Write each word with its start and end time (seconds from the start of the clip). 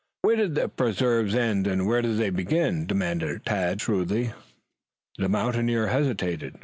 "Where 0.23 0.35
do 0.35 0.47
the 0.47 0.67
preserves 0.67 1.35
end 1.35 1.67
and 1.67 1.85
where 1.85 2.01
do 2.01 2.15
they 2.15 2.31
begin?" 2.31 2.87
demanded 2.87 3.45
Tad 3.45 3.81
shrewdly. 3.81 4.33
The 5.19 5.29
mountaineer 5.29 5.89
hesitated. 5.89 6.55